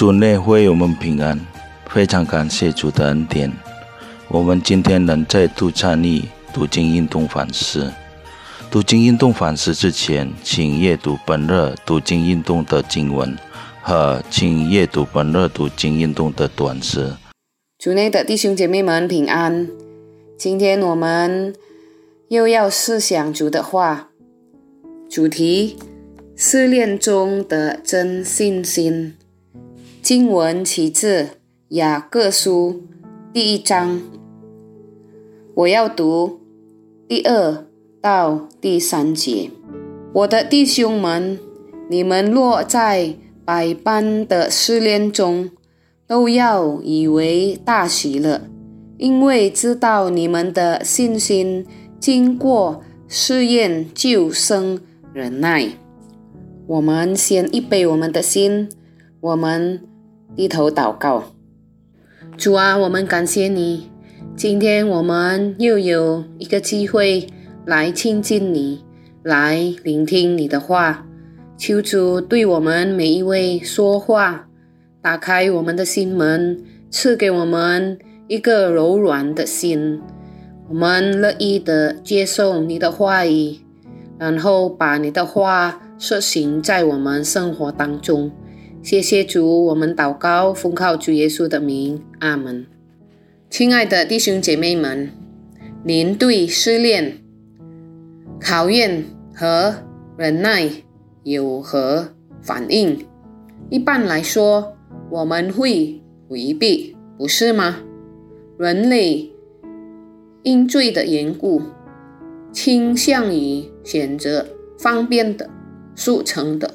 [0.00, 1.38] 主内会我们平安，
[1.84, 3.52] 非常感谢主的恩典。
[4.28, 6.22] 我们今天能再度参与
[6.54, 7.92] 读经运动反思。
[8.70, 13.36] 读经运动反思之前，请阅读本日读经运动的经文
[13.82, 17.12] 和请阅读本日读经运动的短诗。
[17.78, 19.68] 主内的弟兄姐妹们平安。
[20.38, 21.54] 今天我们
[22.28, 24.08] 又要思想主的话，
[25.10, 25.76] 主题：
[26.34, 29.16] 试炼中的真信心。
[30.10, 31.28] 经文起自
[31.68, 32.82] 雅各书
[33.32, 34.00] 第一章，
[35.54, 36.40] 我要读
[37.06, 37.64] 第二。
[38.00, 39.52] 到第三节，
[40.12, 41.38] 我的弟兄们，
[41.88, 45.48] 你们落在百般的试炼中，
[46.08, 48.48] 都要以为大喜了，
[48.98, 51.64] 因为知道你们的信心
[52.00, 54.80] 经过试验，就生
[55.12, 55.68] 忍耐。
[56.66, 58.68] 我们先预备我们的心，
[59.20, 59.80] 我们
[60.36, 61.24] 低头祷告。
[62.36, 63.90] 主啊，我们感谢你，
[64.36, 67.26] 今天我们又有一个机会。
[67.66, 68.82] 来亲近你，
[69.22, 71.06] 来聆听你的话，
[71.58, 74.48] 求主对我们每一位说话，
[75.02, 80.00] 打开我们的心门，赐给我们一个柔软的心。
[80.70, 83.58] 我们乐意的接受你的话语，
[84.18, 88.32] 然后把你的话实行在我们生活当中。
[88.82, 92.66] 谢谢主，我们祷告奉靠主耶稣的名，阿门。
[93.50, 95.10] 亲爱的弟兄姐妹们，
[95.84, 97.18] 您对失恋？
[98.40, 99.74] 考验和
[100.16, 100.70] 忍耐
[101.24, 103.06] 有何反应？
[103.68, 104.72] 一般来说，
[105.10, 107.80] 我们会回避，不是吗？
[108.58, 109.30] 人类
[110.42, 111.60] 因罪的缘故，
[112.50, 114.46] 倾向于选择
[114.78, 115.50] 方便的、
[115.94, 116.74] 速成的、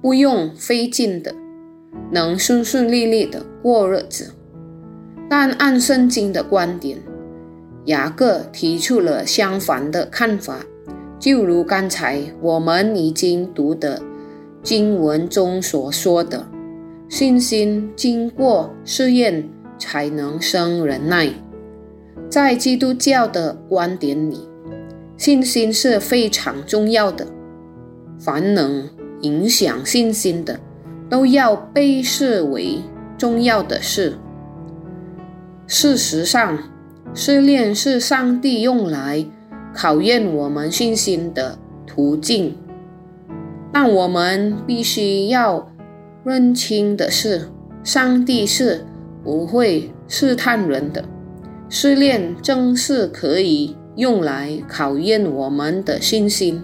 [0.00, 1.34] 不用费劲的、
[2.10, 4.32] 能顺顺利利的过日子。
[5.28, 6.98] 但按圣经的观点，
[7.84, 10.60] 雅各提出了相反的看法。
[11.18, 14.00] 就如刚才我们已经读的
[14.62, 16.46] 经文中所说的，
[17.08, 21.30] 信心经过试验才能生忍耐。
[22.30, 24.48] 在基督教的观点里，
[25.16, 27.26] 信心是非常重要的。
[28.18, 28.88] 凡能
[29.22, 30.58] 影响信心的，
[31.08, 32.78] 都要被视为
[33.18, 34.18] 重要的事。
[35.66, 36.58] 事实上，
[37.14, 39.26] 试炼是上帝用来。
[39.72, 42.56] 考验我们信心的途径，
[43.72, 45.70] 但我们必须要
[46.24, 47.48] 认清的是，
[47.84, 48.84] 上帝是
[49.22, 51.04] 不会试探人的。
[51.68, 56.60] 试炼正是可以用来考验我们的信心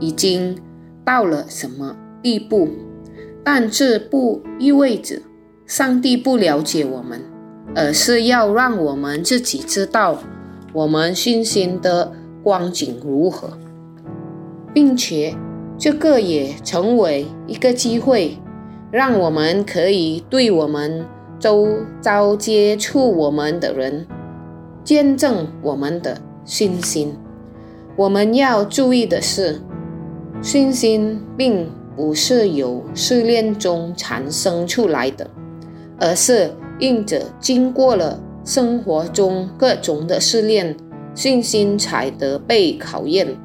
[0.00, 0.58] 已经
[1.10, 2.68] 到了什么地步，
[3.42, 5.16] 但这不意味着
[5.66, 7.20] 上帝不了解我们，
[7.74, 10.18] 而是要让我们自己知道
[10.72, 12.12] 我们信心的。
[12.42, 13.50] 光景如何，
[14.72, 15.36] 并且
[15.76, 18.38] 这个也成为一个机会，
[18.90, 21.04] 让我们可以对我们
[21.38, 21.68] 周
[22.00, 24.06] 遭接触我们的人
[24.82, 26.16] 见证我们的
[26.46, 27.14] 信心。
[27.94, 29.60] 我们要注意的是，
[30.42, 35.28] 信心并不是由试炼中产生出来的，
[35.98, 40.76] 而是因着经过了生活中各种的试炼。
[41.12, 43.36] 信心才得被考验。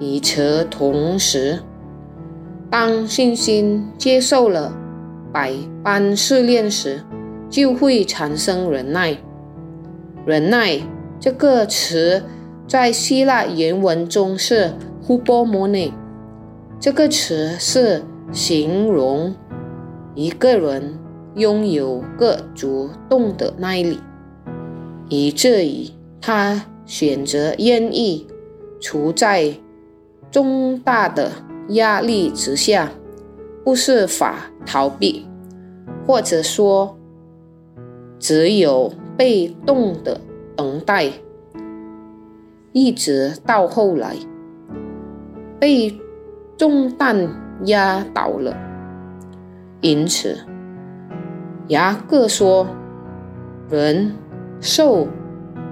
[0.00, 1.60] 与此同时，
[2.68, 4.76] 当信心接受了
[5.32, 7.02] 百般试炼时，
[7.48, 9.16] 就会产生忍耐。
[10.26, 10.80] 忍耐
[11.20, 12.24] 这个词
[12.66, 14.72] 在希腊原文中是
[15.06, 15.92] “hupomone”，
[16.80, 18.02] 这个词是
[18.32, 19.34] 形容
[20.14, 20.98] 一个人
[21.34, 24.00] 拥有各主动的耐力，
[25.08, 25.90] 以至于。
[26.18, 28.26] 他选择愿意
[28.80, 29.54] 处在
[30.28, 31.30] 重大的
[31.68, 32.90] 压力之下，
[33.62, 35.24] 不是法逃避，
[36.04, 36.98] 或者说
[38.18, 40.20] 只有被动的
[40.56, 41.12] 等待，
[42.72, 44.16] 一直到后来
[45.58, 46.00] 被
[46.56, 47.28] 重担
[47.64, 48.56] 压倒了。
[49.80, 50.38] 因此，
[51.68, 52.66] 雅各说
[53.70, 54.14] ：“人
[54.60, 55.08] 受。”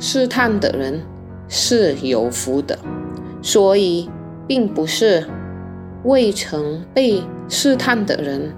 [0.00, 1.02] 试探的人
[1.48, 2.78] 是有福的，
[3.42, 4.08] 所以
[4.46, 5.26] 并不是
[6.04, 8.54] 未曾被试探的人，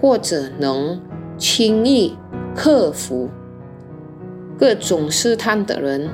[0.00, 1.00] 或者能
[1.36, 2.16] 轻易
[2.54, 3.28] 克服
[4.56, 6.08] 各种试探的人，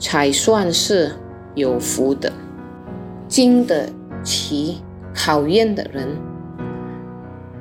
[0.00, 1.12] 才算是
[1.54, 2.32] 有福的。
[3.32, 3.88] 经得
[4.22, 4.82] 起
[5.14, 6.06] 考验的人，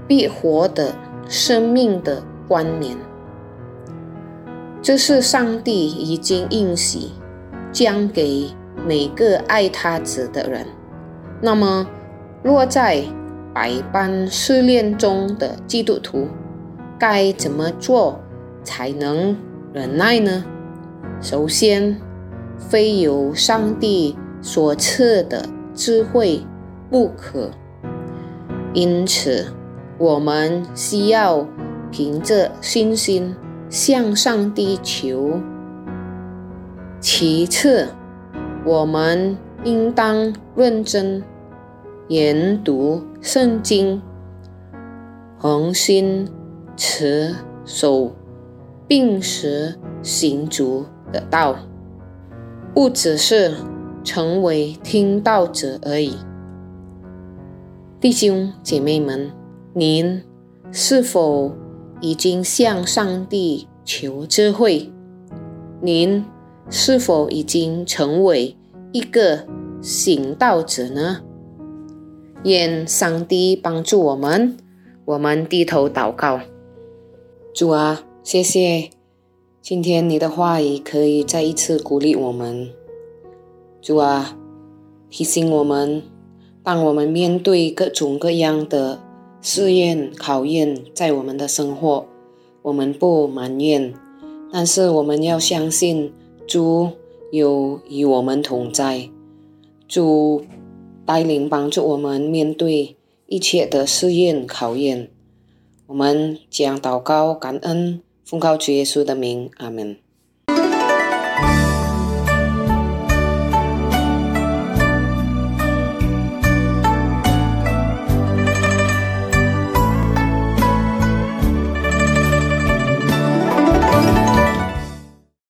[0.05, 0.93] 必活得
[1.29, 2.93] 生命的关联。
[4.81, 7.07] 这是上帝已经应许
[7.71, 8.49] 将给
[8.85, 10.65] 每个爱他者的人。
[11.39, 11.87] 那么，
[12.43, 13.01] 落在
[13.53, 16.27] 百般试炼中的基督徒，
[16.99, 18.19] 该怎么做
[18.61, 19.37] 才能
[19.71, 20.43] 忍耐呢？
[21.21, 21.97] 首先，
[22.57, 26.41] 非有上帝所赐的智慧
[26.89, 27.51] 不可。
[28.73, 29.47] 因此，
[29.97, 31.45] 我们需要
[31.91, 33.35] 凭着信心
[33.69, 35.39] 向上帝求。
[36.99, 37.87] 其次，
[38.63, 41.23] 我们应当认真
[42.07, 44.01] 研读圣经，
[45.37, 46.29] 恒心
[46.77, 47.35] 持
[47.65, 48.11] 守，
[48.87, 51.55] 并实行足的道，
[52.73, 53.51] 不只是
[54.03, 56.15] 成为听道者而已。
[57.99, 59.31] 弟兄姐妹们，
[59.73, 60.23] 您
[60.71, 61.53] 是否
[61.99, 64.91] 已经向上帝求智慧？
[65.81, 66.25] 您
[66.69, 68.55] 是否已经成为
[68.91, 69.45] 一个
[69.81, 71.21] 行道者呢？
[72.43, 74.57] 愿上帝帮助我们。
[75.05, 76.39] 我们低头祷告，
[77.53, 78.89] 主啊，谢谢
[79.61, 82.69] 今天你的话语可以再一次鼓励我们。
[83.81, 84.37] 主啊，
[85.09, 86.03] 提醒我们。
[86.63, 89.01] 当我们面对各种各样的
[89.41, 92.05] 试验、考验，在我们的生活，
[92.61, 93.91] 我们不埋怨，
[94.51, 96.13] 但是我们要相信
[96.45, 96.89] 主
[97.31, 99.09] 有与我们同在，
[99.87, 100.43] 主
[101.03, 102.95] 带领帮助我们面对
[103.25, 105.09] 一切的试验、考验。
[105.87, 109.97] 我们将祷告、感恩，奉靠主耶稣的名，阿门。